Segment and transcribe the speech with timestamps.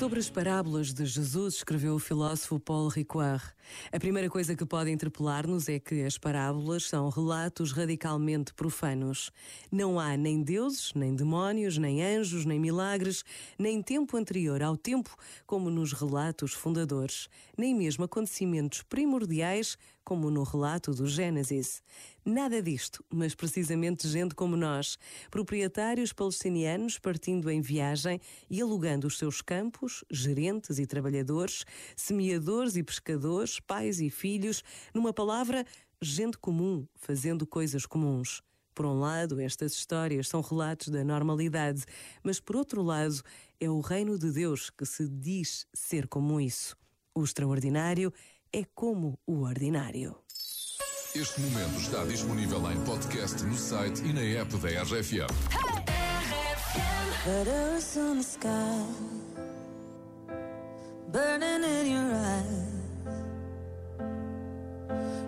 [0.00, 3.42] Sobre as parábolas de Jesus, escreveu o filósofo Paul Ricoeur.
[3.92, 9.30] A primeira coisa que pode interpelar-nos é que as parábolas são relatos radicalmente profanos.
[9.70, 13.22] Não há nem deuses, nem demónios, nem anjos, nem milagres,
[13.58, 15.14] nem tempo anterior ao tempo,
[15.46, 21.82] como nos relatos fundadores, nem mesmo acontecimentos primordiais, como no relato do Gênesis.
[22.24, 24.98] Nada disto, mas precisamente gente como nós,
[25.30, 31.64] proprietários palestinianos partindo em viagem e alugando os seus campos, gerentes e trabalhadores,
[31.96, 34.62] semeadores e pescadores, pais e filhos,
[34.94, 35.64] numa palavra,
[36.00, 38.42] gente comum fazendo coisas comuns.
[38.74, 41.84] Por um lado, estas histórias são relatos da normalidade,
[42.22, 43.20] mas por outro lado,
[43.60, 46.76] é o reino de Deus que se diz ser como isso.
[47.14, 48.12] O extraordinário
[48.52, 50.16] é como o ordinário.
[51.14, 55.26] Este momento está disponível em podcast no site e na app da RFM.
[57.26, 58.86] Letters on the sky,
[61.12, 62.70] burning in your eyes.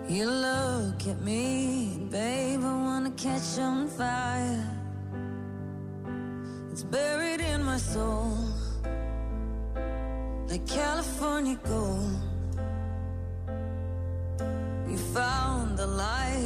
[0.09, 4.63] You look at me, babe, I wanna catch on fire.
[6.71, 8.37] It's buried in my soul,
[10.49, 12.32] like California gold.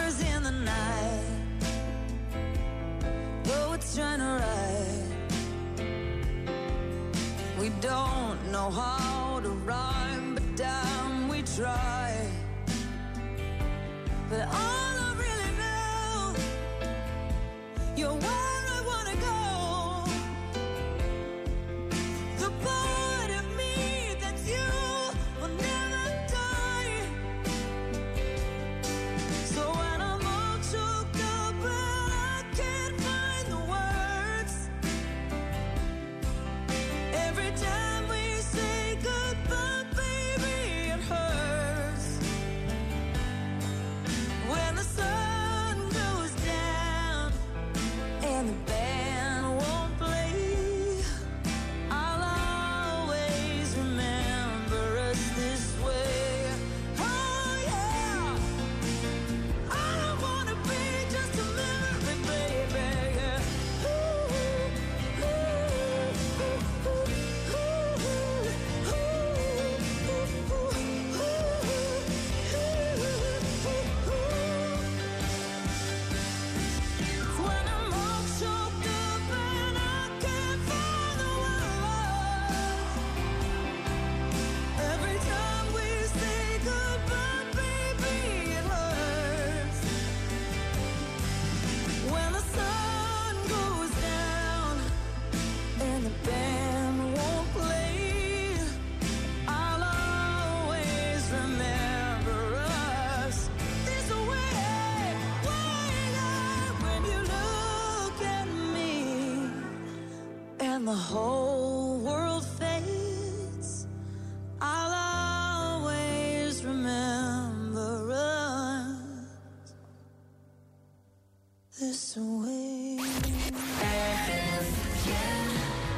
[0.00, 1.24] Lovers in the night,
[3.44, 5.10] poets trying to write.
[7.58, 12.16] We don't know how to rhyme, but damn, we try.
[14.30, 14.99] But all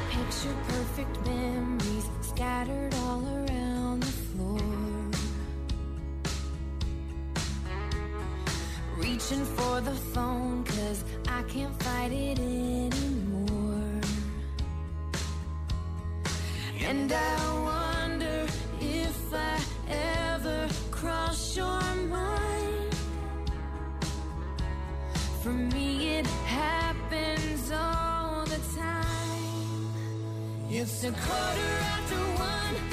[0.09, 4.59] Picture perfect memories scattered all around the floor.
[8.97, 14.01] Reaching for the phone, cause I can't fight it anymore.
[16.81, 17.82] And I wonder
[25.43, 29.93] For me, it happens all the time.
[30.69, 32.92] It's a quarter after one.